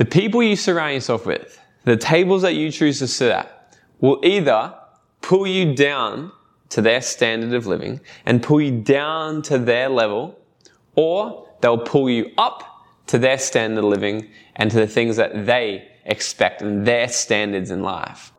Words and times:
The 0.00 0.06
people 0.06 0.42
you 0.42 0.56
surround 0.56 0.94
yourself 0.94 1.26
with, 1.26 1.60
the 1.84 1.94
tables 1.94 2.40
that 2.40 2.54
you 2.54 2.70
choose 2.70 3.00
to 3.00 3.06
sit 3.06 3.30
at, 3.30 3.76
will 4.00 4.18
either 4.24 4.74
pull 5.20 5.46
you 5.46 5.74
down 5.74 6.32
to 6.70 6.80
their 6.80 7.02
standard 7.02 7.52
of 7.52 7.66
living 7.66 8.00
and 8.24 8.42
pull 8.42 8.62
you 8.62 8.80
down 8.80 9.42
to 9.42 9.58
their 9.58 9.90
level, 9.90 10.38
or 10.94 11.46
they'll 11.60 11.76
pull 11.76 12.08
you 12.08 12.30
up 12.38 12.86
to 13.08 13.18
their 13.18 13.36
standard 13.36 13.80
of 13.80 13.84
living 13.84 14.30
and 14.56 14.70
to 14.70 14.78
the 14.78 14.86
things 14.86 15.16
that 15.16 15.44
they 15.44 15.86
expect 16.06 16.62
and 16.62 16.86
their 16.86 17.06
standards 17.06 17.70
in 17.70 17.82
life. 17.82 18.32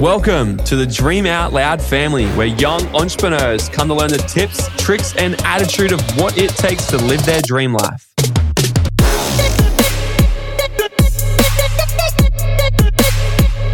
Welcome 0.00 0.58
to 0.58 0.76
the 0.76 0.86
Dream 0.86 1.26
Out 1.26 1.52
Loud 1.52 1.82
family, 1.82 2.26
where 2.36 2.46
young 2.46 2.80
entrepreneurs 2.94 3.68
come 3.68 3.88
to 3.88 3.94
learn 3.94 4.10
the 4.10 4.18
tips, 4.18 4.68
tricks, 4.76 5.12
and 5.16 5.34
attitude 5.42 5.90
of 5.90 6.00
what 6.16 6.38
it 6.38 6.50
takes 6.50 6.86
to 6.90 6.96
live 6.98 7.20
their 7.26 7.42
dream 7.42 7.72
life. 7.72 8.08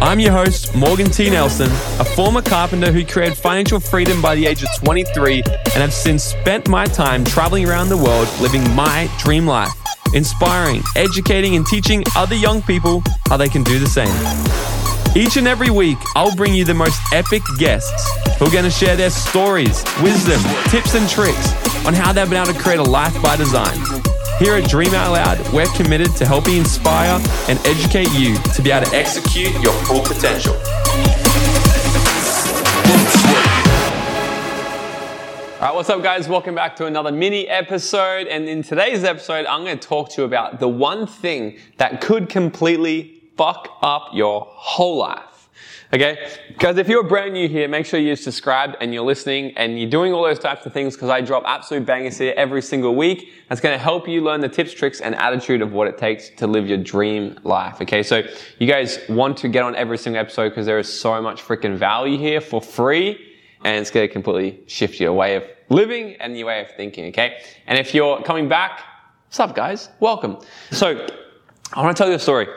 I'm 0.01 0.19
your 0.19 0.31
host, 0.31 0.73
Morgan 0.73 1.11
T. 1.11 1.29
Nelson, 1.29 1.69
a 1.99 2.03
former 2.03 2.41
carpenter 2.41 2.91
who 2.91 3.05
created 3.05 3.37
financial 3.37 3.79
freedom 3.79 4.19
by 4.19 4.33
the 4.33 4.47
age 4.47 4.63
of 4.63 4.69
23 4.77 5.43
and 5.43 5.75
have 5.75 5.93
since 5.93 6.23
spent 6.23 6.67
my 6.67 6.85
time 6.85 7.23
traveling 7.23 7.69
around 7.69 7.89
the 7.89 7.97
world 7.97 8.27
living 8.41 8.67
my 8.73 9.07
dream 9.19 9.45
life, 9.45 9.69
inspiring, 10.15 10.81
educating, 10.95 11.55
and 11.55 11.67
teaching 11.67 12.03
other 12.15 12.35
young 12.35 12.63
people 12.63 13.03
how 13.27 13.37
they 13.37 13.47
can 13.47 13.61
do 13.61 13.77
the 13.77 13.85
same. 13.85 14.74
Each 15.17 15.37
and 15.37 15.47
every 15.47 15.69
week, 15.69 15.97
I'll 16.13 16.35
bring 16.35 16.53
you 16.53 16.65
the 16.65 16.73
most 16.73 16.99
epic 17.13 17.41
guests 17.57 18.09
who 18.37 18.47
are 18.47 18.51
going 18.51 18.65
to 18.65 18.69
share 18.69 18.97
their 18.97 19.09
stories, 19.09 19.81
wisdom, 20.03 20.41
tips, 20.67 20.93
and 20.93 21.09
tricks 21.09 21.53
on 21.85 21.93
how 21.93 22.11
they've 22.11 22.29
been 22.29 22.43
able 22.43 22.51
to 22.51 22.59
create 22.59 22.79
a 22.79 22.83
life 22.83 23.15
by 23.21 23.37
design. 23.37 23.77
Here 24.39 24.55
at 24.55 24.69
Dream 24.69 24.93
Out 24.93 25.13
Loud, 25.13 25.53
we're 25.53 25.67
committed 25.67 26.13
to 26.17 26.25
helping 26.25 26.57
inspire 26.57 27.17
and 27.47 27.57
educate 27.65 28.11
you 28.11 28.35
to 28.55 28.61
be 28.61 28.71
able 28.71 28.87
to 28.87 28.93
execute 28.93 29.53
your 29.63 29.71
full 29.85 30.01
potential. 30.01 30.53
All 35.55 35.71
right, 35.71 35.73
what's 35.73 35.89
up, 35.89 36.03
guys? 36.03 36.27
Welcome 36.27 36.55
back 36.55 36.75
to 36.75 36.87
another 36.87 37.13
mini 37.13 37.47
episode. 37.47 38.27
And 38.27 38.49
in 38.49 38.63
today's 38.63 39.05
episode, 39.05 39.45
I'm 39.45 39.63
going 39.63 39.79
to 39.79 39.87
talk 39.87 40.09
to 40.09 40.23
you 40.23 40.25
about 40.25 40.59
the 40.59 40.67
one 40.67 41.07
thing 41.07 41.57
that 41.77 42.01
could 42.01 42.27
completely 42.27 43.14
fuck 43.37 43.77
up 43.81 44.09
your 44.13 44.45
whole 44.49 44.97
life. 44.97 45.35
Okay? 45.93 46.29
Because 46.47 46.77
if 46.77 46.87
you're 46.87 47.03
brand 47.03 47.33
new 47.33 47.47
here, 47.47 47.67
make 47.67 47.85
sure 47.85 47.99
you're 47.99 48.15
subscribed 48.15 48.75
and 48.81 48.93
you're 48.93 49.03
listening 49.03 49.55
and 49.57 49.79
you're 49.79 49.89
doing 49.89 50.13
all 50.13 50.23
those 50.23 50.39
types 50.39 50.65
of 50.65 50.73
things 50.73 50.95
because 50.95 51.09
I 51.09 51.21
drop 51.21 51.43
absolute 51.45 51.85
bangers 51.85 52.17
here 52.17 52.33
every 52.35 52.61
single 52.61 52.95
week. 52.95 53.31
That's 53.47 53.61
going 53.61 53.73
to 53.73 53.81
help 53.81 54.07
you 54.07 54.21
learn 54.21 54.41
the 54.41 54.49
tips, 54.49 54.73
tricks, 54.73 54.99
and 54.99 55.15
attitude 55.15 55.61
of 55.61 55.73
what 55.73 55.87
it 55.87 55.97
takes 55.97 56.29
to 56.31 56.47
live 56.47 56.67
your 56.67 56.79
dream 56.79 57.39
life. 57.43 57.81
Okay? 57.81 58.03
So 58.03 58.23
you 58.59 58.67
guys 58.67 58.99
want 59.07 59.37
to 59.37 59.47
get 59.47 59.63
on 59.63 59.75
every 59.75 59.97
single 59.97 60.19
episode 60.19 60.49
because 60.49 60.65
there 60.65 60.79
is 60.79 60.91
so 60.91 61.21
much 61.21 61.41
freaking 61.41 61.77
value 61.77 62.17
here 62.17 62.41
for 62.41 62.61
free 62.61 63.33
and 63.63 63.77
it's 63.77 63.89
going 63.89 64.07
to 64.07 64.11
completely 64.11 64.63
shift 64.67 64.99
your 64.99 65.13
way 65.13 65.35
of 65.35 65.43
living 65.69 66.15
and 66.19 66.37
your 66.37 66.47
way 66.47 66.61
of 66.61 66.71
thinking. 66.71 67.05
Okay? 67.05 67.41
And 67.67 67.79
if 67.79 67.93
you're 67.93 68.21
coming 68.23 68.49
back, 68.49 68.83
what's 69.27 69.39
up 69.39 69.55
guys? 69.55 69.89
Welcome. 69.99 70.39
So 70.71 71.07
I 71.73 71.83
want 71.83 71.95
to 71.95 72.01
tell 72.01 72.09
you 72.09 72.15
a 72.15 72.19
story. 72.19 72.47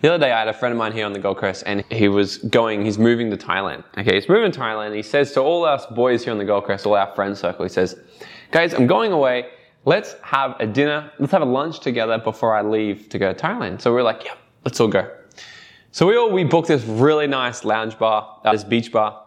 The 0.00 0.14
other 0.14 0.24
day, 0.26 0.30
I 0.30 0.38
had 0.38 0.48
a 0.48 0.52
friend 0.52 0.72
of 0.72 0.78
mine 0.78 0.92
here 0.92 1.04
on 1.04 1.12
the 1.12 1.18
Gold 1.18 1.38
Coast, 1.38 1.64
and 1.66 1.84
he 1.90 2.06
was 2.06 2.38
going, 2.38 2.84
he's 2.84 2.98
moving 2.98 3.30
to 3.30 3.36
Thailand. 3.36 3.82
Okay, 3.98 4.14
he's 4.14 4.28
moving 4.28 4.52
to 4.52 4.60
Thailand. 4.60 4.94
He 4.94 5.02
says 5.02 5.32
to 5.32 5.40
all 5.40 5.64
us 5.64 5.86
boys 5.86 6.22
here 6.22 6.30
on 6.30 6.38
the 6.38 6.44
Gold 6.44 6.66
Coast, 6.66 6.86
all 6.86 6.94
our 6.94 7.12
friend 7.16 7.36
circle, 7.36 7.64
he 7.64 7.68
says, 7.68 7.98
guys, 8.52 8.74
I'm 8.74 8.86
going 8.86 9.10
away. 9.10 9.48
Let's 9.84 10.14
have 10.22 10.54
a 10.60 10.66
dinner. 10.66 11.10
Let's 11.18 11.32
have 11.32 11.42
a 11.42 11.46
lunch 11.46 11.80
together 11.80 12.16
before 12.18 12.54
I 12.54 12.62
leave 12.62 13.08
to 13.08 13.18
go 13.18 13.32
to 13.32 13.38
Thailand. 13.38 13.80
So 13.80 13.92
we're 13.92 14.04
like, 14.04 14.24
yeah, 14.24 14.34
let's 14.64 14.78
all 14.78 14.86
go. 14.86 15.10
So 15.90 16.06
we 16.06 16.16
all, 16.16 16.30
we 16.30 16.44
booked 16.44 16.68
this 16.68 16.84
really 16.84 17.26
nice 17.26 17.64
lounge 17.64 17.98
bar, 17.98 18.40
uh, 18.44 18.52
this 18.52 18.62
beach 18.62 18.92
bar. 18.92 19.24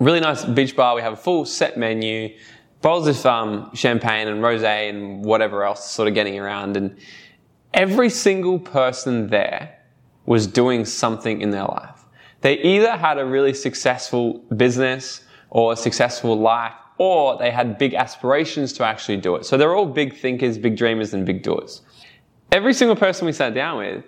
Really 0.00 0.20
nice 0.20 0.44
beach 0.44 0.74
bar. 0.74 0.96
We 0.96 1.02
have 1.02 1.12
a 1.12 1.16
full 1.16 1.44
set 1.44 1.76
menu, 1.76 2.34
bottles 2.82 3.06
of 3.06 3.26
um, 3.26 3.70
champagne 3.74 4.26
and 4.26 4.42
rosé 4.42 4.88
and 4.88 5.24
whatever 5.24 5.62
else 5.62 5.88
sort 5.88 6.08
of 6.08 6.14
getting 6.14 6.36
around. 6.36 6.76
And 6.76 6.98
every 7.74 8.10
single 8.10 8.58
person 8.58 9.28
there 9.28 9.76
was 10.26 10.46
doing 10.46 10.84
something 10.84 11.40
in 11.40 11.50
their 11.50 11.64
life. 11.64 12.04
They 12.40 12.58
either 12.58 12.96
had 12.96 13.18
a 13.18 13.24
really 13.24 13.54
successful 13.54 14.38
business 14.56 15.24
or 15.50 15.72
a 15.72 15.76
successful 15.76 16.38
life, 16.38 16.72
or 16.98 17.36
they 17.38 17.50
had 17.50 17.78
big 17.78 17.94
aspirations 17.94 18.72
to 18.74 18.84
actually 18.84 19.16
do 19.16 19.34
it. 19.36 19.44
So 19.44 19.56
they're 19.56 19.74
all 19.74 19.86
big 19.86 20.16
thinkers, 20.16 20.58
big 20.58 20.76
dreamers, 20.76 21.12
and 21.14 21.26
big 21.26 21.42
doers. 21.42 21.82
Every 22.52 22.74
single 22.74 22.96
person 22.96 23.26
we 23.26 23.32
sat 23.32 23.54
down 23.54 23.78
with, 23.78 24.04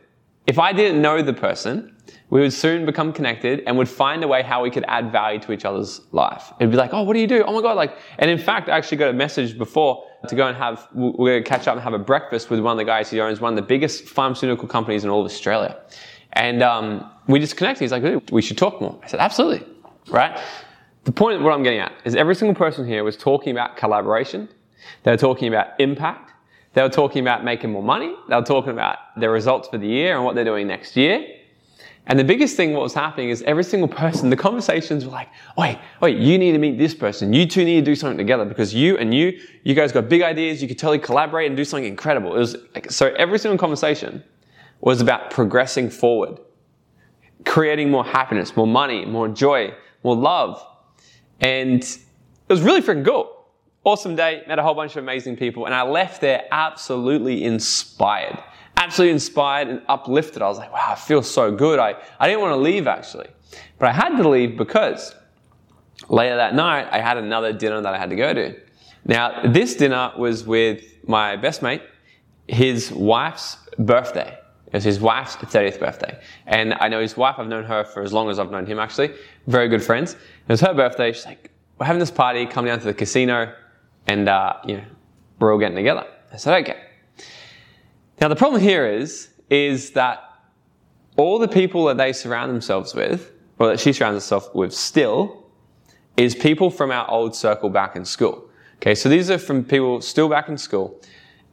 if 0.46 0.58
I 0.58 0.72
didn't 0.72 1.00
know 1.00 1.22
the 1.22 1.32
person, 1.32 1.96
we 2.30 2.40
would 2.40 2.52
soon 2.52 2.86
become 2.86 3.12
connected 3.12 3.62
and 3.66 3.76
would 3.76 3.88
find 3.88 4.24
a 4.24 4.28
way 4.28 4.42
how 4.42 4.62
we 4.62 4.70
could 4.70 4.84
add 4.88 5.12
value 5.12 5.38
to 5.40 5.52
each 5.52 5.64
other's 5.64 6.00
life. 6.12 6.52
It'd 6.58 6.70
be 6.70 6.76
like, 6.76 6.94
oh, 6.94 7.02
what 7.02 7.12
do 7.12 7.20
you 7.20 7.26
do? 7.26 7.44
Oh 7.44 7.52
my 7.52 7.60
God. 7.60 7.76
Like, 7.76 7.98
and 8.18 8.30
in 8.30 8.38
fact, 8.38 8.68
I 8.68 8.76
actually 8.76 8.96
got 8.96 9.10
a 9.10 9.12
message 9.12 9.58
before 9.58 10.04
to 10.28 10.34
go 10.34 10.46
and 10.46 10.56
have, 10.56 10.88
we're 10.94 11.32
going 11.32 11.44
to 11.44 11.48
catch 11.48 11.68
up 11.68 11.74
and 11.74 11.82
have 11.82 11.92
a 11.92 11.98
breakfast 11.98 12.48
with 12.48 12.60
one 12.60 12.72
of 12.72 12.78
the 12.78 12.84
guys 12.84 13.10
who 13.10 13.18
owns 13.20 13.40
one 13.40 13.52
of 13.52 13.56
the 13.56 13.66
biggest 13.66 14.04
pharmaceutical 14.04 14.66
companies 14.66 15.04
in 15.04 15.10
all 15.10 15.20
of 15.20 15.26
Australia. 15.26 15.76
And 16.32 16.62
um, 16.62 17.10
we 17.26 17.38
just 17.38 17.56
connected. 17.56 17.84
He's 17.84 17.92
like, 17.92 18.30
we 18.30 18.40
should 18.40 18.56
talk 18.56 18.80
more. 18.80 18.98
I 19.02 19.08
said, 19.08 19.20
absolutely. 19.20 19.66
Right? 20.08 20.40
The 21.04 21.12
point 21.12 21.36
of 21.36 21.42
what 21.42 21.52
I'm 21.52 21.62
getting 21.62 21.80
at 21.80 21.92
is 22.04 22.14
every 22.14 22.34
single 22.34 22.54
person 22.54 22.86
here 22.86 23.04
was 23.04 23.16
talking 23.16 23.52
about 23.52 23.76
collaboration. 23.76 24.48
They 25.02 25.10
were 25.10 25.18
talking 25.18 25.48
about 25.48 25.78
impact. 25.80 26.32
They 26.74 26.82
were 26.82 26.88
talking 26.88 27.20
about 27.20 27.44
making 27.44 27.70
more 27.70 27.82
money. 27.82 28.14
They 28.28 28.36
were 28.36 28.42
talking 28.42 28.72
about 28.72 28.98
their 29.16 29.30
results 29.30 29.68
for 29.68 29.76
the 29.76 29.86
year 29.86 30.16
and 30.16 30.24
what 30.24 30.34
they're 30.34 30.44
doing 30.44 30.66
next 30.66 30.96
year. 30.96 31.26
And 32.06 32.18
the 32.18 32.24
biggest 32.24 32.56
thing, 32.56 32.72
what 32.72 32.82
was 32.82 32.94
happening 32.94 33.30
is 33.30 33.42
every 33.42 33.62
single 33.62 33.88
person, 33.88 34.28
the 34.28 34.36
conversations 34.36 35.04
were 35.04 35.12
like, 35.12 35.28
wait, 35.56 35.78
wait, 36.00 36.18
you 36.18 36.36
need 36.36 36.52
to 36.52 36.58
meet 36.58 36.76
this 36.76 36.94
person. 36.94 37.32
You 37.32 37.46
two 37.46 37.64
need 37.64 37.76
to 37.76 37.84
do 37.84 37.94
something 37.94 38.18
together 38.18 38.44
because 38.44 38.74
you 38.74 38.98
and 38.98 39.14
you, 39.14 39.38
you 39.62 39.74
guys 39.74 39.92
got 39.92 40.08
big 40.08 40.22
ideas. 40.22 40.60
You 40.60 40.66
could 40.66 40.78
totally 40.78 40.98
collaborate 40.98 41.46
and 41.46 41.56
do 41.56 41.64
something 41.64 41.84
incredible. 41.84 42.34
It 42.34 42.41
was 42.41 42.56
like, 42.74 42.91
so 42.91 43.14
every 43.14 43.38
single 43.38 43.56
conversation 43.56 44.24
was 44.80 45.00
about 45.00 45.30
progressing 45.30 45.91
forward, 45.91 46.41
creating 47.46 47.88
more 47.88 48.04
happiness, 48.04 48.56
more 48.56 48.66
money, 48.66 49.04
more 49.04 49.28
joy, 49.28 49.72
more 50.02 50.16
love. 50.16 50.60
And 51.41 51.82
it 51.84 51.98
was 52.48 52.62
really 52.62 52.82
freaking 52.82 53.04
cool. 53.04 53.46
Awesome 53.84 54.16
day, 54.16 54.42
met 54.48 54.58
a 54.58 54.62
whole 54.62 54.74
bunch 54.74 54.96
of 54.96 55.02
amazing 55.02 55.36
people, 55.36 55.66
and 55.66 55.74
I 55.74 55.82
left 55.82 56.20
there 56.20 56.44
absolutely 56.52 57.42
inspired. 57.44 58.38
Absolutely 58.77 59.12
inspired 59.12 59.69
and 59.69 59.83
uplifted. 59.88 60.43
I 60.43 60.49
was 60.49 60.59
like, 60.59 60.72
wow, 60.72 60.88
I 60.88 60.94
feel 60.94 61.22
so 61.22 61.53
good. 61.53 61.78
I, 61.78 61.94
I 62.19 62.28
didn't 62.28 62.41
want 62.41 62.53
to 62.53 62.56
leave 62.56 62.87
actually. 62.87 63.28
But 63.78 63.88
I 63.88 63.93
had 63.93 64.16
to 64.16 64.28
leave 64.28 64.56
because 64.56 65.15
later 66.09 66.37
that 66.37 66.55
night, 66.55 66.88
I 66.91 67.00
had 67.00 67.16
another 67.16 67.53
dinner 67.53 67.81
that 67.81 67.94
I 67.94 67.99
had 67.99 68.10
to 68.10 68.16
go 68.16 68.33
to. 68.33 68.55
Now, 69.05 69.43
this 69.47 69.75
dinner 69.75 70.12
was 70.16 70.44
with 70.44 70.84
my 71.06 71.37
best 71.37 71.62
mate, 71.62 71.83
his 72.49 72.93
wife's 72.93 73.56
birthday. 73.78 74.38
It 74.66 74.75
was 74.75 74.84
his 74.84 75.00
wife's 75.00 75.37
30th 75.37 75.78
birthday. 75.78 76.19
And 76.47 76.75
I 76.75 76.89
know 76.89 77.00
his 77.00 77.16
wife, 77.16 77.37
I've 77.39 77.49
known 77.49 77.65
her 77.65 77.84
for 77.84 78.03
as 78.03 78.12
long 78.12 78.31
as 78.31 78.39
I've 78.39 78.50
known 78.50 78.65
him 78.65 78.78
actually. 78.78 79.12
Very 79.47 79.69
good 79.69 79.83
friends. 79.83 80.15
It 80.15 80.49
was 80.49 80.60
her 80.60 80.72
birthday. 80.72 81.12
She's 81.12 81.27
like, 81.27 81.50
we're 81.78 81.87
having 81.87 82.00
this 82.00 82.10
party, 82.10 82.47
come 82.47 82.65
down 82.65 82.78
to 82.78 82.84
the 82.84 82.94
casino, 82.94 83.53
and, 84.06 84.28
uh, 84.28 84.54
you 84.65 84.77
know, 84.78 84.84
we're 85.39 85.53
all 85.53 85.59
getting 85.59 85.77
together. 85.77 86.06
I 86.33 86.37
said, 86.37 86.62
okay. 86.62 86.81
Now 88.22 88.28
the 88.28 88.37
problem 88.37 88.62
here 88.62 88.87
is, 88.87 89.31
is 89.50 89.91
that 89.91 90.22
all 91.16 91.41
the 91.41 91.49
people 91.49 91.87
that 91.87 91.97
they 91.97 92.12
surround 92.12 92.53
themselves 92.53 92.94
with, 92.94 93.33
or 93.59 93.66
that 93.66 93.81
she 93.81 93.93
surrounds 93.93 94.15
herself 94.15 94.55
with 94.55 94.72
still, 94.72 95.44
is 96.16 96.37
people 96.37 96.71
from 96.71 96.93
our 96.93 97.10
old 97.10 97.34
circle 97.34 97.69
back 97.69 97.97
in 97.97 98.05
school. 98.05 98.49
Okay, 98.77 98.94
so 98.94 99.09
these 99.09 99.28
are 99.28 99.38
from 99.38 99.65
people 99.65 100.00
still 100.00 100.28
back 100.28 100.49
in 100.49 100.56
school, 100.56 101.00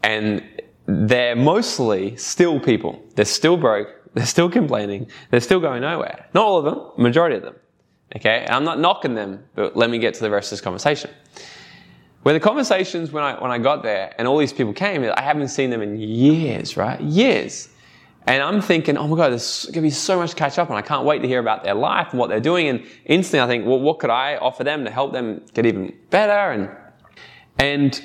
and 0.03 0.43
they're 0.85 1.35
mostly 1.35 2.15
still 2.17 2.59
people. 2.59 3.03
They're 3.15 3.25
still 3.25 3.57
broke. 3.57 3.87
They're 4.13 4.25
still 4.27 4.49
complaining. 4.49 5.07
They're 5.31 5.39
still 5.39 5.59
going 5.59 5.81
nowhere. 5.81 6.27
Not 6.35 6.45
all 6.45 6.57
of 6.59 6.65
them, 6.65 7.03
majority 7.03 7.35
of 7.37 7.43
them. 7.43 7.55
Okay? 8.15 8.41
And 8.41 8.51
I'm 8.51 8.63
not 8.63 8.79
knocking 8.79 9.15
them, 9.15 9.43
but 9.55 9.75
let 9.75 9.89
me 9.89 9.97
get 9.97 10.13
to 10.15 10.21
the 10.21 10.29
rest 10.29 10.47
of 10.47 10.57
this 10.57 10.61
conversation. 10.61 11.09
Where 12.23 12.33
the 12.33 12.39
conversations 12.39 13.11
when 13.11 13.23
I, 13.23 13.41
when 13.41 13.51
I 13.51 13.57
got 13.57 13.81
there 13.81 14.13
and 14.17 14.27
all 14.27 14.37
these 14.37 14.51
people 14.51 14.73
came, 14.73 15.03
I 15.03 15.21
haven't 15.21 15.47
seen 15.49 15.69
them 15.69 15.81
in 15.81 15.97
years, 15.97 16.75
right? 16.75 16.99
Years. 16.99 17.69
And 18.27 18.43
I'm 18.43 18.61
thinking, 18.61 18.97
oh 18.97 19.07
my 19.07 19.15
God, 19.15 19.29
there's 19.29 19.65
going 19.65 19.75
to 19.75 19.81
be 19.81 19.89
so 19.89 20.19
much 20.19 20.31
to 20.31 20.35
catch 20.35 20.59
up 20.59 20.69
on. 20.69 20.77
I 20.77 20.81
can't 20.81 21.05
wait 21.05 21.21
to 21.21 21.27
hear 21.27 21.39
about 21.39 21.63
their 21.63 21.73
life 21.73 22.09
and 22.11 22.19
what 22.19 22.29
they're 22.29 22.41
doing. 22.41 22.67
And 22.67 22.85
instantly 23.05 23.39
I 23.39 23.47
think, 23.47 23.65
well, 23.65 23.79
what 23.79 23.99
could 23.99 24.09
I 24.09 24.35
offer 24.35 24.63
them 24.63 24.83
to 24.83 24.91
help 24.91 25.13
them 25.13 25.41
get 25.53 25.65
even 25.65 25.97
better? 26.09 26.51
And, 26.51 26.69
and 27.57 28.03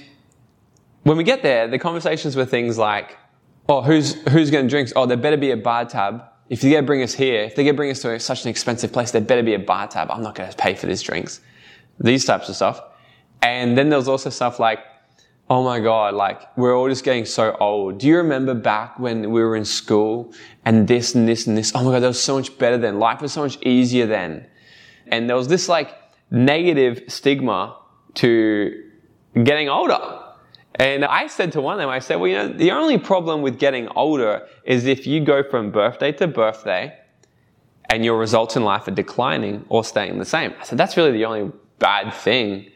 when 1.03 1.17
we 1.17 1.25
get 1.25 1.43
there, 1.43 1.67
the 1.67 1.79
conversations 1.79 2.37
were 2.37 2.47
things 2.47 2.79
like, 2.79 3.19
oh, 3.69 3.83
who's, 3.83 4.15
who's 4.29 4.51
going 4.51 4.67
to 4.67 4.71
drink? 4.71 4.91
Oh, 4.95 5.07
there 5.07 5.17
better 5.17 5.37
be 5.37 5.51
a 5.51 5.57
bar 5.57 5.85
tab. 5.85 6.23
If 6.49 6.61
they're 6.61 6.71
going 6.71 6.85
to 6.85 6.87
bring 6.87 7.03
us 7.03 7.15
here, 7.15 7.43
if 7.43 7.57
they're 7.57 7.65
going 7.65 7.75
to 7.75 7.77
bring 7.77 7.91
us 7.91 8.03
to 8.03 8.19
such 8.21 8.45
an 8.45 8.51
expensive 8.51 8.93
place, 8.93 9.11
there 9.11 9.21
better 9.21 9.43
be 9.43 9.55
a 9.55 9.59
bar 9.59 9.89
tab. 9.89 10.11
I'm 10.11 10.23
not 10.23 10.37
going 10.37 10.49
to 10.49 10.57
pay 10.57 10.75
for 10.75 10.87
these 10.87 11.03
drinks. 11.03 11.41
These 11.99 12.25
types 12.25 12.49
of 12.49 12.57
stuff. 12.57 12.81
And 13.45 13.77
then 13.77 13.91
there 13.91 13.99
was 13.99 14.09
also 14.09 14.31
stuff 14.31 14.59
like, 14.59 14.79
oh 15.51 15.63
my 15.63 15.79
God, 15.79 16.15
like 16.15 16.41
we're 16.57 16.75
all 16.75 16.89
just 16.89 17.05
getting 17.05 17.27
so 17.27 17.55
old. 17.61 17.99
Do 17.99 18.07
you 18.07 18.17
remember 18.17 18.55
back 18.55 18.99
when 18.99 19.31
we 19.31 19.43
were 19.43 19.55
in 19.55 19.67
school 19.67 20.33
and 20.65 20.89
this 20.89 21.15
and 21.15 21.29
this 21.29 21.47
and 21.47 21.57
this? 21.57 21.71
Oh 21.75 21.85
my 21.85 21.93
God, 21.93 22.01
that 22.01 22.09
was 22.09 22.23
so 22.23 22.37
much 22.37 22.57
better 22.59 22.79
then. 22.79 22.99
Life 22.99 23.21
was 23.21 23.33
so 23.33 23.43
much 23.43 23.59
easier 23.61 24.07
then. 24.07 24.47
And 25.09 25.29
there 25.29 25.37
was 25.37 25.49
this 25.49 25.69
like 25.69 25.95
negative 26.31 27.03
stigma 27.09 27.77
to 28.15 28.91
getting 29.35 29.69
older. 29.69 30.23
And 30.77 31.05
I 31.05 31.27
said 31.27 31.53
to 31.53 31.61
one 31.61 31.75
of 31.75 31.81
them, 31.81 31.91
I 31.91 31.99
said, 31.99 32.17
well, 32.17 32.29
you 32.29 32.37
know, 32.39 32.49
the 32.49 32.71
only 32.71 32.97
problem 32.97 33.43
with 33.43 33.59
getting 33.59 33.89
older 33.89 34.49
is 34.65 34.87
if 34.87 35.07
you 35.07 35.23
go 35.23 35.43
from 35.43 35.71
birthday 35.71 36.13
to 36.13 36.27
birthday 36.27 36.99
and 37.91 38.07
your 38.07 38.19
results 38.19 38.57
in 38.57 38.65
life 38.65 38.89
are 38.89 38.93
declining 38.93 39.67
or 39.69 39.85
staying 39.85 40.19
the 40.19 40.25
same. 40.25 40.55
I 40.59 40.65
said, 40.65 40.79
that's 40.79 40.97
really 40.97 41.13
the 41.13 41.27
only 41.27 41.53
bad 41.79 42.15
thing 42.15 42.71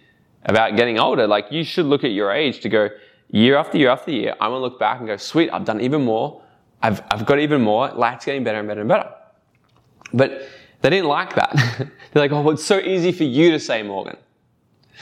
about 0.44 0.76
getting 0.76 0.98
older. 0.98 1.26
Like 1.26 1.46
you 1.50 1.64
should 1.64 1.86
look 1.86 2.04
at 2.04 2.12
your 2.12 2.32
age 2.32 2.60
to 2.60 2.68
go 2.68 2.88
year 3.30 3.56
after 3.56 3.78
year 3.78 3.90
after 3.90 4.10
year. 4.10 4.34
I 4.40 4.48
want 4.48 4.60
to 4.60 4.64
look 4.64 4.78
back 4.78 4.98
and 4.98 5.06
go, 5.06 5.16
sweet, 5.16 5.50
I've 5.50 5.64
done 5.64 5.80
even 5.80 6.04
more. 6.04 6.42
I've, 6.82 7.02
I've 7.10 7.26
got 7.26 7.38
even 7.38 7.62
more. 7.62 7.88
Life's 7.90 8.24
getting 8.24 8.44
better 8.44 8.58
and 8.58 8.68
better 8.68 8.80
and 8.80 8.88
better. 8.88 9.12
But 10.12 10.48
they 10.80 10.90
didn't 10.90 11.08
like 11.08 11.34
that. 11.34 11.54
They're 11.78 12.22
like, 12.22 12.32
oh, 12.32 12.40
well, 12.40 12.54
it's 12.54 12.64
so 12.64 12.78
easy 12.78 13.12
for 13.12 13.24
you 13.24 13.50
to 13.50 13.60
say, 13.60 13.82
Morgan. 13.82 14.16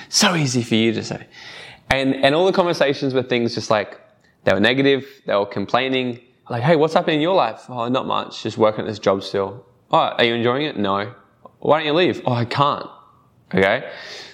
So 0.09 0.35
easy 0.35 0.63
for 0.63 0.75
you 0.75 0.93
to 0.93 1.05
say. 1.05 1.27
And, 1.91 2.15
and 2.17 2.35
all 2.35 2.47
the 2.47 2.53
conversations 2.53 3.15
were 3.15 3.23
things 3.23 3.55
just 3.55 3.71
like, 3.71 4.01
they 4.45 4.53
were 4.53 4.61
negative, 4.61 5.07
they 5.27 5.35
were 5.35 5.47
complaining, 5.47 6.21
like, 6.49 6.63
hey, 6.63 6.77
what's 6.77 6.95
happening 6.95 7.17
in 7.17 7.23
your 7.23 7.35
life? 7.35 7.65
Oh, 7.69 7.89
not 7.89 8.07
much, 8.07 8.43
just 8.43 8.57
working 8.57 8.81
at 8.81 8.87
this 8.87 8.99
job 8.99 9.23
still. 9.23 9.67
Oh, 9.91 9.99
are 9.99 10.25
you 10.25 10.35
enjoying 10.35 10.63
it? 10.63 10.77
No. 10.77 11.15
Why 11.59 11.79
don't 11.79 11.87
you 11.87 11.93
leave? 11.93 12.23
Oh, 12.25 12.33
I 12.33 12.45
can't. 12.45 12.87
Okay? 13.55 13.91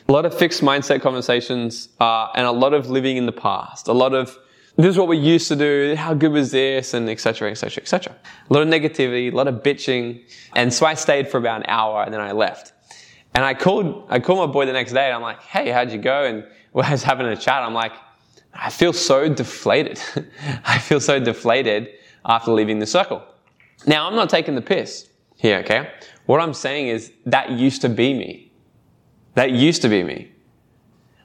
A 0.08 0.12
lot 0.12 0.24
of 0.24 0.36
fixed 0.36 0.62
mindset 0.62 1.00
conversations, 1.00 1.88
uh, 2.00 2.28
and 2.34 2.46
a 2.46 2.52
lot 2.52 2.74
of 2.74 2.90
living 2.90 3.16
in 3.16 3.26
the 3.26 3.32
past. 3.32 3.88
A 3.88 3.92
lot 3.92 4.14
of, 4.14 4.36
this 4.76 4.86
is 4.86 4.98
what 4.98 5.08
we 5.08 5.16
used 5.16 5.48
to 5.48 5.56
do, 5.56 5.94
how 5.96 6.14
good 6.14 6.32
was 6.32 6.50
this, 6.50 6.94
and 6.94 7.08
etc., 7.08 7.50
etc., 7.50 7.82
etc. 7.82 8.14
A 8.48 8.52
lot 8.52 8.62
of 8.62 8.68
negativity, 8.68 9.32
a 9.32 9.36
lot 9.36 9.48
of 9.48 9.62
bitching. 9.62 10.22
And 10.54 10.72
so 10.72 10.86
I 10.86 10.94
stayed 10.94 11.28
for 11.28 11.38
about 11.38 11.60
an 11.60 11.66
hour 11.68 12.02
and 12.02 12.12
then 12.12 12.20
I 12.20 12.32
left. 12.32 12.72
And 13.34 13.44
I 13.44 13.54
called, 13.54 14.06
I 14.08 14.18
called 14.18 14.46
my 14.46 14.52
boy 14.52 14.66
the 14.66 14.72
next 14.72 14.92
day 14.92 15.06
and 15.06 15.14
I'm 15.14 15.22
like, 15.22 15.40
hey, 15.42 15.70
how'd 15.70 15.90
you 15.90 15.98
go? 15.98 16.24
And 16.24 16.44
we 16.72 16.82
was 16.82 17.02
having 17.02 17.26
a 17.26 17.36
chat. 17.36 17.62
I'm 17.62 17.74
like, 17.74 17.92
I 18.54 18.70
feel 18.70 18.92
so 18.92 19.28
deflated. 19.28 20.00
I 20.64 20.78
feel 20.78 21.00
so 21.00 21.18
deflated 21.18 21.88
after 22.24 22.52
leaving 22.52 22.78
the 22.78 22.86
circle. 22.86 23.22
Now, 23.86 24.06
I'm 24.06 24.14
not 24.14 24.30
taking 24.30 24.54
the 24.54 24.62
piss 24.62 25.08
here, 25.36 25.58
okay? 25.58 25.90
What 26.26 26.40
I'm 26.40 26.54
saying 26.54 26.88
is 26.88 27.12
that 27.26 27.50
used 27.50 27.80
to 27.82 27.88
be 27.88 28.14
me. 28.14 28.51
That 29.34 29.50
used 29.50 29.82
to 29.82 29.88
be 29.88 30.02
me. 30.02 30.32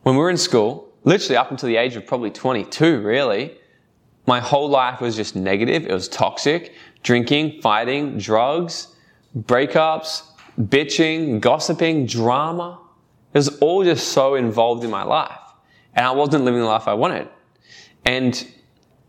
When 0.04 0.16
we 0.16 0.22
were 0.22 0.30
in 0.30 0.38
school, 0.38 0.94
literally 1.04 1.38
up 1.38 1.52
until 1.52 1.68
the 1.68 1.78
age 1.78 1.96
of 1.96 2.06
probably 2.06 2.32
22, 2.32 3.02
really, 3.02 3.58
my 4.26 4.40
whole 4.40 4.70
life 4.70 5.02
was 5.02 5.16
just 5.16 5.36
negative. 5.36 5.86
It 5.86 5.92
was 5.92 6.08
toxic. 6.08 6.74
Drinking, 7.04 7.62
fighting, 7.62 8.18
drugs, 8.18 8.96
breakups, 9.38 10.24
bitching, 10.60 11.40
gossiping, 11.40 12.06
drama. 12.06 12.80
It 13.34 13.38
was 13.38 13.58
all 13.60 13.84
just 13.84 14.10
so 14.10 14.36
involved 14.36 14.84
in 14.84 14.90
my 14.90 15.04
life. 15.04 15.40
And 15.94 16.06
I 16.06 16.12
wasn't 16.12 16.44
living 16.44 16.62
the 16.62 16.68
life 16.68 16.88
I 16.88 16.94
wanted. 16.94 17.28
And, 18.06 18.48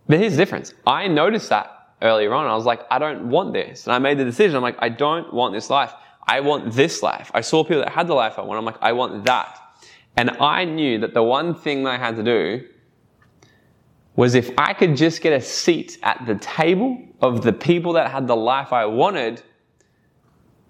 but 0.06 0.18
here's 0.18 0.32
the 0.32 0.38
difference. 0.38 0.74
I 0.86 1.08
noticed 1.08 1.48
that 1.50 1.94
earlier 2.02 2.32
on. 2.32 2.46
I 2.46 2.54
was 2.54 2.64
like, 2.64 2.82
I 2.90 2.98
don't 2.98 3.28
want 3.28 3.52
this. 3.52 3.86
And 3.86 3.92
I 3.92 3.98
made 3.98 4.18
the 4.18 4.24
decision. 4.24 4.56
I'm 4.56 4.62
like, 4.62 4.78
I 4.80 4.88
don't 4.88 5.32
want 5.32 5.54
this 5.54 5.70
life. 5.70 5.92
I 6.28 6.40
want 6.40 6.72
this 6.72 7.02
life. 7.02 7.30
I 7.32 7.40
saw 7.40 7.64
people 7.64 7.80
that 7.80 7.92
had 7.92 8.06
the 8.06 8.14
life 8.14 8.38
I 8.38 8.42
want. 8.42 8.58
I'm 8.58 8.64
like, 8.64 8.82
I 8.82 8.92
want 8.92 9.24
that. 9.24 9.58
And 10.16 10.30
I 10.30 10.64
knew 10.64 10.98
that 10.98 11.14
the 11.14 11.22
one 11.22 11.54
thing 11.54 11.84
that 11.84 11.90
I 11.90 11.96
had 11.96 12.16
to 12.16 12.22
do 12.22 12.66
was 14.14 14.34
if 14.34 14.50
I 14.58 14.74
could 14.74 14.96
just 14.96 15.22
get 15.22 15.32
a 15.32 15.40
seat 15.40 15.96
at 16.02 16.26
the 16.26 16.34
table 16.34 17.00
of 17.22 17.42
the 17.42 17.52
people 17.52 17.92
that 17.94 18.10
had 18.10 18.26
the 18.26 18.36
life 18.36 18.72
I 18.72 18.84
wanted, 18.84 19.42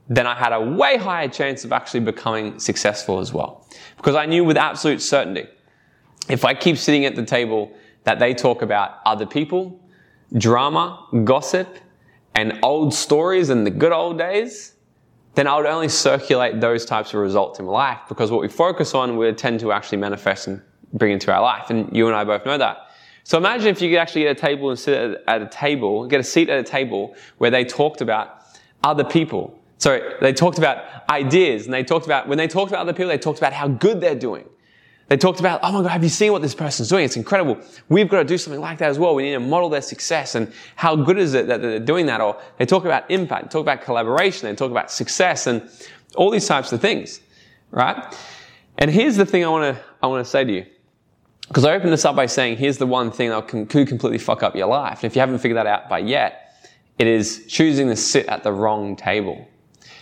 then 0.08 0.26
I 0.26 0.34
had 0.34 0.52
a 0.52 0.60
way 0.60 0.96
higher 0.96 1.28
chance 1.28 1.64
of 1.64 1.72
actually 1.72 2.00
becoming 2.00 2.58
successful 2.58 3.18
as 3.18 3.32
well. 3.32 3.66
Because 3.96 4.14
I 4.14 4.26
knew 4.26 4.44
with 4.44 4.56
absolute 4.56 5.02
certainty, 5.02 5.46
if 6.28 6.44
I 6.44 6.54
keep 6.54 6.76
sitting 6.76 7.04
at 7.04 7.16
the 7.16 7.24
table 7.24 7.72
that 8.04 8.18
they 8.18 8.34
talk 8.34 8.62
about 8.62 8.98
other 9.06 9.26
people, 9.26 9.80
drama, 10.36 11.06
gossip, 11.24 11.78
and 12.34 12.58
old 12.62 12.94
stories 12.94 13.48
and 13.48 13.66
the 13.66 13.70
good 13.70 13.92
old 13.92 14.18
days, 14.18 14.74
then 15.38 15.46
I 15.46 15.56
would 15.56 15.66
only 15.66 15.88
circulate 15.88 16.60
those 16.60 16.84
types 16.84 17.14
of 17.14 17.20
results 17.20 17.60
in 17.60 17.66
my 17.66 17.72
life 17.72 18.00
because 18.08 18.32
what 18.32 18.40
we 18.40 18.48
focus 18.48 18.92
on 18.92 19.16
will 19.16 19.32
tend 19.34 19.60
to 19.60 19.70
actually 19.70 19.98
manifest 19.98 20.48
and 20.48 20.60
bring 20.94 21.12
into 21.12 21.32
our 21.32 21.40
life. 21.40 21.70
And 21.70 21.94
you 21.96 22.08
and 22.08 22.16
I 22.16 22.24
both 22.24 22.44
know 22.44 22.58
that. 22.58 22.90
So 23.22 23.38
imagine 23.38 23.68
if 23.68 23.80
you 23.80 23.88
could 23.88 23.98
actually 23.98 24.22
get 24.22 24.36
a 24.36 24.40
table 24.40 24.70
and 24.70 24.78
sit 24.78 25.22
at 25.28 25.40
a 25.40 25.46
table, 25.46 26.08
get 26.08 26.18
a 26.18 26.24
seat 26.24 26.48
at 26.48 26.58
a 26.58 26.64
table 26.64 27.14
where 27.36 27.52
they 27.52 27.64
talked 27.64 28.00
about 28.00 28.42
other 28.82 29.04
people, 29.04 29.58
Sorry, 29.78 30.02
they 30.20 30.32
talked 30.32 30.58
about 30.58 31.08
ideas 31.08 31.64
and 31.64 31.72
they 31.72 31.84
talked 31.84 32.04
about, 32.04 32.26
when 32.26 32.36
they 32.36 32.48
talked 32.48 32.72
about 32.72 32.80
other 32.80 32.92
people, 32.92 33.08
they 33.08 33.18
talked 33.18 33.38
about 33.38 33.52
how 33.52 33.68
good 33.68 34.00
they're 34.00 34.16
doing. 34.16 34.44
They 35.08 35.16
talked 35.16 35.40
about, 35.40 35.60
oh 35.62 35.72
my 35.72 35.82
God, 35.82 35.88
have 35.88 36.02
you 36.02 36.10
seen 36.10 36.32
what 36.32 36.42
this 36.42 36.54
person's 36.54 36.90
doing? 36.90 37.04
It's 37.04 37.16
incredible. 37.16 37.58
We've 37.88 38.08
got 38.08 38.18
to 38.18 38.24
do 38.24 38.36
something 38.36 38.60
like 38.60 38.78
that 38.78 38.90
as 38.90 38.98
well. 38.98 39.14
We 39.14 39.22
need 39.22 39.32
to 39.32 39.40
model 39.40 39.70
their 39.70 39.80
success 39.80 40.34
and 40.34 40.52
how 40.76 40.96
good 40.96 41.18
is 41.18 41.32
it 41.32 41.46
that 41.46 41.62
they're 41.62 41.80
doing 41.80 42.06
that? 42.06 42.20
Or 42.20 42.38
they 42.58 42.66
talk 42.66 42.84
about 42.84 43.10
impact, 43.10 43.50
talk 43.50 43.62
about 43.62 43.80
collaboration, 43.80 44.48
they 44.48 44.54
talk 44.54 44.70
about 44.70 44.90
success 44.90 45.46
and 45.46 45.68
all 46.14 46.30
these 46.30 46.46
types 46.46 46.72
of 46.72 46.82
things, 46.82 47.20
right? 47.70 48.14
And 48.76 48.90
here's 48.90 49.16
the 49.16 49.24
thing 49.24 49.44
I 49.44 49.48
want 49.48 49.74
to, 49.76 49.82
I 50.02 50.06
want 50.08 50.24
to 50.24 50.30
say 50.30 50.44
to 50.44 50.52
you. 50.52 50.66
Because 51.48 51.64
I 51.64 51.74
opened 51.74 51.92
this 51.92 52.04
up 52.04 52.14
by 52.14 52.26
saying, 52.26 52.58
here's 52.58 52.76
the 52.76 52.86
one 52.86 53.10
thing 53.10 53.30
that 53.30 53.48
can, 53.48 53.64
could 53.66 53.88
completely 53.88 54.18
fuck 54.18 54.42
up 54.42 54.54
your 54.54 54.66
life. 54.66 55.02
And 55.02 55.10
if 55.10 55.16
you 55.16 55.20
haven't 55.20 55.38
figured 55.38 55.56
that 55.56 55.66
out 55.66 55.88
by 55.88 56.00
yet, 56.00 56.54
it 56.98 57.06
is 57.06 57.46
choosing 57.48 57.88
to 57.88 57.96
sit 57.96 58.26
at 58.26 58.42
the 58.42 58.52
wrong 58.52 58.94
table. 58.94 59.48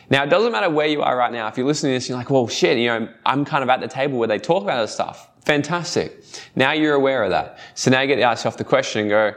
Now, 0.09 0.23
it 0.23 0.31
doesn't 0.31 0.53
matter 0.53 0.71
where 0.71 0.87
you 0.87 1.03
are 1.03 1.17
right 1.17 1.33
now. 1.33 1.49
If 1.49 1.57
you're 1.57 1.67
listening 1.67 1.93
to 1.93 1.97
this, 1.97 2.09
you're 2.09 2.19
like, 2.19 2.31
well, 2.31 2.47
shit, 2.47 2.79
you 2.79 2.87
know, 2.87 3.09
I'm 3.25 3.45
kind 3.45 3.63
of 3.63 3.69
at 3.69 3.81
the 3.81 3.89
table 3.89 4.19
where 4.19 4.29
they 4.29 4.39
talk 4.39 4.63
about 4.63 4.81
this 4.83 4.93
stuff. 4.93 5.31
Fantastic. 5.45 6.25
Now 6.55 6.73
you're 6.73 6.95
aware 6.95 7.25
of 7.25 7.31
that. 7.31 7.59
So 7.75 7.91
now 7.91 8.01
you 8.01 8.07
get 8.07 8.17
to 8.17 8.23
ask 8.23 8.41
yourself 8.41 8.57
the 8.57 8.65
question 8.65 9.03
and 9.03 9.11
go, 9.11 9.33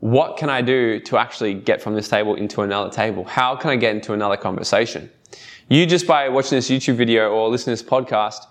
what 0.00 0.36
can 0.36 0.50
I 0.50 0.60
do 0.60 1.00
to 1.00 1.16
actually 1.16 1.54
get 1.54 1.80
from 1.80 1.94
this 1.94 2.08
table 2.08 2.34
into 2.34 2.62
another 2.62 2.90
table? 2.90 3.24
How 3.24 3.56
can 3.56 3.70
I 3.70 3.76
get 3.76 3.94
into 3.94 4.12
another 4.12 4.36
conversation? 4.36 5.10
You 5.68 5.86
just 5.86 6.06
by 6.06 6.28
watching 6.28 6.56
this 6.56 6.68
YouTube 6.68 6.96
video 6.96 7.30
or 7.30 7.48
listening 7.48 7.76
to 7.76 7.82
this 7.82 7.90
podcast, 7.90 8.46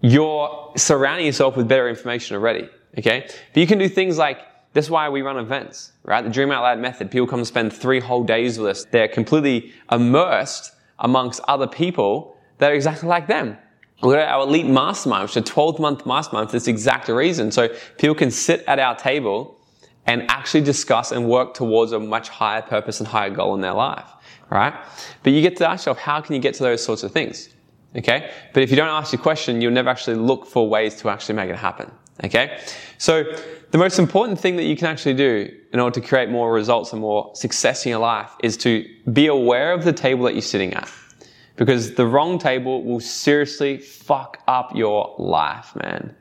you're 0.00 0.72
surrounding 0.76 1.26
yourself 1.26 1.56
with 1.56 1.68
better 1.68 1.88
information 1.88 2.36
already. 2.36 2.68
Okay. 2.98 3.28
But 3.52 3.60
you 3.60 3.66
can 3.66 3.78
do 3.78 3.88
things 3.88 4.18
like, 4.18 4.40
that's 4.72 4.90
why 4.90 5.08
we 5.08 5.22
run 5.22 5.38
events, 5.38 5.92
right? 6.04 6.22
The 6.22 6.30
Dream 6.30 6.50
Out 6.50 6.62
Loud 6.62 6.78
method. 6.80 7.10
People 7.10 7.26
come 7.26 7.38
and 7.40 7.46
spend 7.46 7.72
three 7.72 8.00
whole 8.00 8.24
days 8.24 8.58
with 8.58 8.68
us. 8.68 8.84
They're 8.84 9.08
completely 9.08 9.72
immersed 9.90 10.72
amongst 10.98 11.40
other 11.48 11.66
people 11.66 12.36
that 12.58 12.72
are 12.72 12.74
exactly 12.74 13.08
like 13.08 13.26
them. 13.26 13.56
we 14.02 14.12
got 14.12 14.28
our 14.28 14.42
elite 14.42 14.66
mastermind, 14.66 15.22
which 15.24 15.32
is 15.32 15.36
a 15.36 15.42
12 15.42 15.78
month 15.78 16.06
mastermind 16.06 16.48
for 16.48 16.56
this 16.56 16.68
exact 16.68 17.08
reason. 17.08 17.50
So 17.50 17.68
people 17.98 18.14
can 18.14 18.30
sit 18.30 18.64
at 18.66 18.78
our 18.78 18.96
table 18.96 19.58
and 20.06 20.28
actually 20.30 20.62
discuss 20.62 21.12
and 21.12 21.28
work 21.28 21.54
towards 21.54 21.92
a 21.92 22.00
much 22.00 22.28
higher 22.30 22.62
purpose 22.62 22.98
and 23.00 23.06
higher 23.06 23.30
goal 23.30 23.54
in 23.54 23.60
their 23.60 23.74
life, 23.74 24.08
right? 24.50 24.74
But 25.22 25.32
you 25.32 25.42
get 25.42 25.56
to 25.58 25.68
ask 25.68 25.82
yourself, 25.82 25.98
how 25.98 26.20
can 26.20 26.34
you 26.34 26.40
get 26.40 26.54
to 26.54 26.62
those 26.62 26.82
sorts 26.82 27.02
of 27.02 27.12
things? 27.12 27.50
Okay? 27.94 28.30
But 28.54 28.62
if 28.62 28.70
you 28.70 28.76
don't 28.76 28.88
ask 28.88 29.12
your 29.12 29.20
question, 29.20 29.60
you'll 29.60 29.72
never 29.72 29.90
actually 29.90 30.16
look 30.16 30.46
for 30.46 30.68
ways 30.68 30.94
to 30.96 31.10
actually 31.10 31.34
make 31.34 31.50
it 31.50 31.56
happen. 31.56 31.90
Okay? 32.24 32.60
So 32.98 33.24
the 33.70 33.78
most 33.78 33.98
important 33.98 34.40
thing 34.40 34.56
that 34.56 34.64
you 34.64 34.76
can 34.76 34.86
actually 34.86 35.14
do 35.14 35.54
in 35.72 35.80
order 35.80 36.00
to 36.00 36.06
create 36.06 36.30
more 36.30 36.52
results 36.52 36.92
and 36.92 37.00
more 37.00 37.30
success 37.34 37.84
in 37.84 37.90
your 37.90 38.00
life 38.00 38.30
is 38.42 38.56
to 38.58 38.86
be 39.12 39.26
aware 39.26 39.72
of 39.72 39.84
the 39.84 39.92
table 39.92 40.24
that 40.24 40.32
you're 40.32 40.42
sitting 40.42 40.74
at. 40.74 40.90
Because 41.56 41.94
the 41.94 42.06
wrong 42.06 42.38
table 42.38 42.84
will 42.84 43.00
seriously 43.00 43.78
fuck 43.78 44.38
up 44.46 44.74
your 44.76 45.14
life, 45.18 45.74
man. 45.76 46.14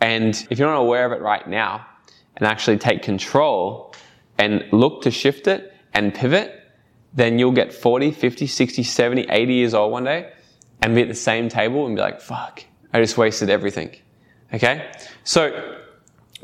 And 0.00 0.46
if 0.50 0.58
you're 0.58 0.68
not 0.68 0.80
aware 0.80 1.06
of 1.06 1.12
it 1.12 1.22
right 1.22 1.48
now 1.48 1.86
and 2.36 2.46
actually 2.46 2.78
take 2.78 3.02
control 3.02 3.94
and 4.36 4.64
look 4.72 5.02
to 5.02 5.10
shift 5.10 5.46
it 5.46 5.72
and 5.94 6.14
pivot, 6.14 6.54
then 7.14 7.38
you'll 7.38 7.52
get 7.52 7.72
40, 7.72 8.10
50, 8.10 8.46
60, 8.46 8.82
70, 8.82 9.22
80 9.28 9.54
years 9.54 9.74
old 9.74 9.92
one 9.92 10.04
day 10.04 10.32
and 10.82 10.94
be 10.94 11.02
at 11.02 11.08
the 11.08 11.14
same 11.14 11.48
table 11.48 11.86
and 11.86 11.96
be 11.96 12.02
like, 12.02 12.20
fuck, 12.20 12.62
I 12.92 13.00
just 13.00 13.16
wasted 13.16 13.50
everything. 13.50 13.96
Okay? 14.52 14.90
So, 15.24 15.78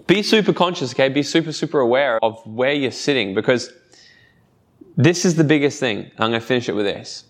be 0.06 0.22
super 0.22 0.52
conscious, 0.52 0.92
okay? 0.92 1.08
Be 1.08 1.22
super, 1.22 1.52
super 1.52 1.80
aware 1.80 2.22
of 2.22 2.44
where 2.46 2.72
you're 2.72 2.90
sitting 2.90 3.34
because 3.34 3.72
this 4.96 5.24
is 5.24 5.34
the 5.36 5.44
biggest 5.44 5.80
thing. 5.80 6.10
I'm 6.18 6.30
going 6.30 6.40
to 6.40 6.40
finish 6.40 6.68
it 6.68 6.74
with 6.74 6.86
this. 6.86 7.24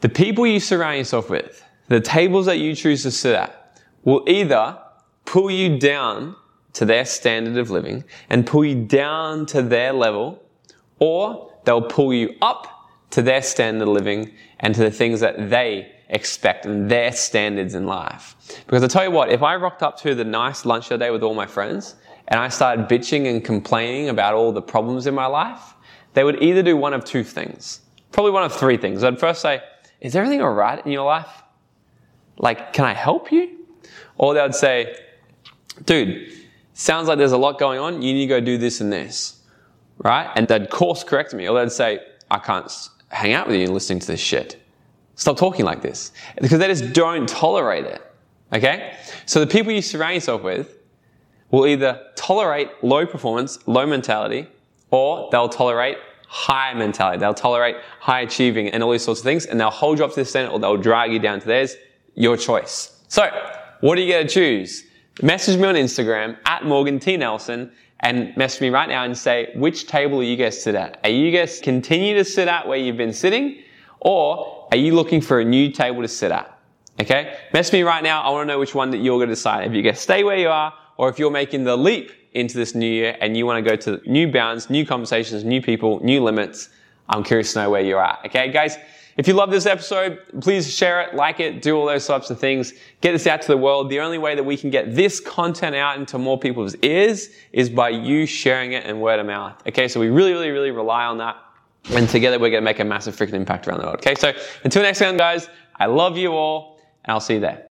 The 0.00 0.08
people 0.08 0.46
you 0.46 0.60
surround 0.60 0.98
yourself 0.98 1.28
with, 1.28 1.64
the 1.88 2.00
tables 2.00 2.46
that 2.46 2.58
you 2.58 2.74
choose 2.74 3.02
to 3.02 3.10
sit 3.10 3.34
at, 3.34 3.80
will 4.04 4.24
either 4.28 4.78
pull 5.24 5.50
you 5.50 5.78
down 5.78 6.36
to 6.74 6.84
their 6.84 7.04
standard 7.04 7.56
of 7.56 7.70
living 7.70 8.04
and 8.30 8.46
pull 8.46 8.64
you 8.64 8.84
down 8.84 9.46
to 9.46 9.62
their 9.62 9.92
level, 9.92 10.42
or 11.00 11.52
they'll 11.64 11.82
pull 11.82 12.14
you 12.14 12.34
up 12.40 12.88
to 13.10 13.22
their 13.22 13.42
standard 13.42 13.88
of 13.88 13.94
living 13.94 14.32
and 14.60 14.74
to 14.74 14.80
the 14.80 14.90
things 14.90 15.20
that 15.20 15.50
they 15.50 15.92
expect 16.08 16.66
and 16.66 16.90
their 16.90 17.12
standards 17.12 17.74
in 17.74 17.86
life. 17.86 18.34
Because 18.66 18.82
I 18.82 18.86
tell 18.86 19.04
you 19.04 19.10
what, 19.10 19.30
if 19.30 19.42
I 19.42 19.56
rocked 19.56 19.82
up 19.82 19.98
to 20.00 20.14
the 20.14 20.24
nice 20.24 20.64
lunch 20.64 20.88
the 20.88 20.94
other 20.94 21.06
day 21.06 21.10
with 21.10 21.22
all 21.22 21.34
my 21.34 21.46
friends 21.46 21.96
and 22.28 22.40
I 22.40 22.48
started 22.48 22.88
bitching 22.88 23.26
and 23.30 23.44
complaining 23.44 24.08
about 24.08 24.34
all 24.34 24.52
the 24.52 24.62
problems 24.62 25.06
in 25.06 25.14
my 25.14 25.26
life, 25.26 25.74
they 26.14 26.24
would 26.24 26.42
either 26.42 26.62
do 26.62 26.76
one 26.76 26.94
of 26.94 27.04
two 27.04 27.24
things. 27.24 27.80
Probably 28.12 28.32
one 28.32 28.42
of 28.42 28.52
three 28.52 28.76
things. 28.76 29.04
I'd 29.04 29.20
first 29.20 29.42
say, 29.42 29.62
is 30.00 30.16
everything 30.16 30.40
alright 30.40 30.84
in 30.84 30.92
your 30.92 31.04
life? 31.04 31.42
Like, 32.38 32.72
can 32.72 32.84
I 32.84 32.94
help 32.94 33.30
you? 33.30 33.66
Or 34.16 34.34
they 34.34 34.40
would 34.40 34.54
say, 34.54 34.96
dude, 35.84 36.32
sounds 36.72 37.08
like 37.08 37.18
there's 37.18 37.32
a 37.32 37.38
lot 37.38 37.58
going 37.58 37.78
on. 37.78 38.00
You 38.02 38.14
need 38.14 38.26
to 38.26 38.26
go 38.28 38.40
do 38.40 38.56
this 38.56 38.80
and 38.80 38.92
this. 38.92 39.42
Right? 39.98 40.30
And 40.36 40.46
they'd 40.46 40.70
course 40.70 41.04
correct 41.04 41.34
me. 41.34 41.48
Or 41.48 41.58
they'd 41.58 41.72
say, 41.72 42.00
I 42.30 42.38
can't 42.38 42.70
hang 43.08 43.32
out 43.32 43.48
with 43.48 43.56
you 43.56 43.66
listening 43.66 43.98
to 44.00 44.06
this 44.06 44.20
shit. 44.20 44.62
Stop 45.18 45.36
talking 45.36 45.64
like 45.64 45.82
this. 45.82 46.12
Because 46.40 46.60
they 46.60 46.68
just 46.68 46.92
don't 46.92 47.28
tolerate 47.28 47.84
it. 47.84 48.00
Okay? 48.52 48.94
So 49.26 49.40
the 49.40 49.48
people 49.48 49.72
you 49.72 49.82
surround 49.82 50.14
yourself 50.14 50.44
with 50.44 50.78
will 51.50 51.66
either 51.66 52.00
tolerate 52.14 52.70
low 52.82 53.04
performance, 53.04 53.58
low 53.66 53.84
mentality, 53.84 54.46
or 54.92 55.28
they'll 55.32 55.48
tolerate 55.48 55.98
high 56.28 56.72
mentality. 56.72 57.18
They'll 57.18 57.34
tolerate 57.34 57.76
high 57.98 58.20
achieving 58.20 58.68
and 58.68 58.80
all 58.80 58.92
these 58.92 59.02
sorts 59.02 59.20
of 59.20 59.24
things, 59.24 59.44
and 59.46 59.58
they'll 59.58 59.70
hold 59.70 59.98
you 59.98 60.04
up 60.04 60.10
to 60.12 60.20
the 60.20 60.24
standard 60.24 60.52
or 60.52 60.60
they'll 60.60 60.76
drag 60.76 61.12
you 61.12 61.18
down 61.18 61.40
to 61.40 61.46
theirs. 61.46 61.74
Your 62.14 62.36
choice. 62.36 63.02
So, 63.08 63.28
what 63.80 63.98
are 63.98 64.00
you 64.00 64.12
going 64.12 64.26
to 64.26 64.32
choose? 64.32 64.84
Message 65.20 65.58
me 65.58 65.66
on 65.66 65.74
Instagram 65.74 66.38
at 66.46 66.64
Morgan 66.64 67.00
T. 67.00 67.16
Nelson 67.16 67.72
and 68.00 68.36
message 68.36 68.60
me 68.60 68.68
right 68.68 68.88
now 68.88 69.02
and 69.02 69.18
say, 69.18 69.50
which 69.56 69.88
table 69.88 70.20
are 70.20 70.22
you 70.22 70.36
guys 70.36 70.62
sit 70.62 70.76
at? 70.76 71.00
Are 71.02 71.10
you 71.10 71.36
guys 71.36 71.58
continue 71.60 72.14
to 72.14 72.24
sit 72.24 72.46
at 72.46 72.68
where 72.68 72.78
you've 72.78 72.96
been 72.96 73.12
sitting? 73.12 73.62
Or 74.00 74.57
are 74.70 74.76
you 74.76 74.94
looking 74.94 75.20
for 75.20 75.40
a 75.40 75.44
new 75.44 75.70
table 75.70 76.02
to 76.02 76.08
sit 76.08 76.30
at? 76.30 76.58
Okay? 77.00 77.38
Message 77.52 77.72
me 77.72 77.82
right 77.82 78.02
now. 78.02 78.22
I 78.22 78.30
want 78.30 78.48
to 78.48 78.52
know 78.52 78.58
which 78.58 78.74
one 78.74 78.90
that 78.90 78.98
you're 78.98 79.18
going 79.18 79.28
to 79.28 79.34
decide. 79.34 79.66
If 79.66 79.74
you 79.74 79.82
guys 79.82 80.00
stay 80.00 80.24
where 80.24 80.36
you 80.36 80.48
are, 80.48 80.74
or 80.96 81.08
if 81.08 81.18
you're 81.18 81.30
making 81.30 81.64
the 81.64 81.76
leap 81.76 82.12
into 82.32 82.56
this 82.56 82.74
new 82.74 82.90
year 82.90 83.16
and 83.20 83.36
you 83.36 83.46
want 83.46 83.64
to 83.64 83.70
go 83.70 83.76
to 83.76 84.10
new 84.10 84.30
bounds, 84.30 84.68
new 84.68 84.84
conversations, 84.84 85.44
new 85.44 85.62
people, 85.62 86.00
new 86.04 86.22
limits, 86.22 86.70
I'm 87.08 87.22
curious 87.22 87.52
to 87.54 87.62
know 87.62 87.70
where 87.70 87.80
you're 87.80 88.02
at. 88.02 88.20
Okay, 88.26 88.50
guys? 88.50 88.76
If 89.16 89.26
you 89.26 89.34
love 89.34 89.50
this 89.50 89.66
episode, 89.66 90.20
please 90.40 90.72
share 90.72 91.00
it, 91.00 91.14
like 91.14 91.40
it, 91.40 91.60
do 91.60 91.76
all 91.76 91.86
those 91.86 92.06
types 92.06 92.30
of 92.30 92.38
things. 92.38 92.72
Get 93.00 93.12
this 93.12 93.26
out 93.26 93.42
to 93.42 93.48
the 93.48 93.56
world. 93.56 93.90
The 93.90 93.98
only 93.98 94.18
way 94.18 94.36
that 94.36 94.44
we 94.44 94.56
can 94.56 94.70
get 94.70 94.94
this 94.94 95.18
content 95.18 95.74
out 95.74 95.98
into 95.98 96.18
more 96.18 96.38
people's 96.38 96.76
ears 96.82 97.30
is 97.52 97.68
by 97.68 97.88
you 97.88 98.26
sharing 98.26 98.72
it 98.72 98.84
and 98.84 99.00
word 99.00 99.18
of 99.18 99.26
mouth. 99.26 99.60
Okay, 99.66 99.88
so 99.88 99.98
we 99.98 100.08
really, 100.08 100.30
really, 100.30 100.50
really 100.50 100.70
rely 100.70 101.04
on 101.04 101.18
that. 101.18 101.36
And 101.92 102.08
together 102.08 102.38
we're 102.38 102.50
going 102.50 102.62
to 102.62 102.64
make 102.64 102.80
a 102.80 102.84
massive 102.84 103.16
freaking 103.16 103.34
impact 103.34 103.66
around 103.66 103.78
the 103.80 103.86
world. 103.86 103.96
Okay, 103.96 104.14
so 104.14 104.32
until 104.64 104.82
next 104.82 104.98
time, 104.98 105.16
guys, 105.16 105.48
I 105.76 105.86
love 105.86 106.16
you 106.16 106.32
all, 106.32 106.80
and 107.04 107.12
I'll 107.12 107.20
see 107.20 107.34
you 107.34 107.40
there. 107.40 107.68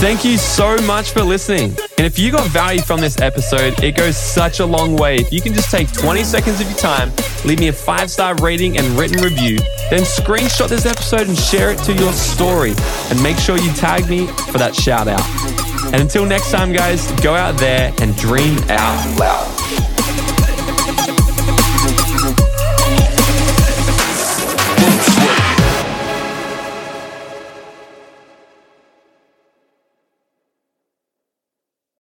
Thank 0.00 0.24
you 0.24 0.38
so 0.38 0.78
much 0.86 1.10
for 1.10 1.22
listening. 1.22 1.76
And 1.98 2.06
if 2.06 2.18
you 2.18 2.32
got 2.32 2.46
value 2.46 2.80
from 2.80 3.02
this 3.02 3.20
episode, 3.20 3.84
it 3.84 3.94
goes 3.94 4.16
such 4.16 4.60
a 4.60 4.64
long 4.64 4.96
way. 4.96 5.16
If 5.16 5.30
you 5.30 5.42
can 5.42 5.52
just 5.52 5.70
take 5.70 5.92
20 5.92 6.24
seconds 6.24 6.58
of 6.58 6.66
your 6.70 6.78
time, 6.78 7.12
leave 7.44 7.60
me 7.60 7.68
a 7.68 7.72
five 7.74 8.10
star 8.10 8.34
rating 8.36 8.78
and 8.78 8.86
written 8.98 9.22
review, 9.22 9.58
then 9.90 10.04
screenshot 10.04 10.70
this 10.70 10.86
episode 10.86 11.28
and 11.28 11.36
share 11.36 11.70
it 11.70 11.80
to 11.80 11.92
your 11.92 12.14
story. 12.14 12.72
And 13.10 13.22
make 13.22 13.36
sure 13.36 13.58
you 13.58 13.70
tag 13.74 14.08
me 14.08 14.26
for 14.26 14.56
that 14.56 14.74
shout 14.74 15.06
out. 15.06 15.20
And 15.92 16.00
until 16.00 16.24
next 16.24 16.50
time, 16.50 16.72
guys, 16.72 17.12
go 17.20 17.34
out 17.34 17.58
there 17.58 17.92
and 18.00 18.16
dream 18.16 18.56
out 18.70 19.18
loud. 19.18 19.89